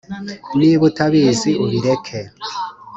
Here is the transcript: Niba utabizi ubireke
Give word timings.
Niba 0.59 0.83
utabizi 0.89 1.51
ubireke 1.63 2.19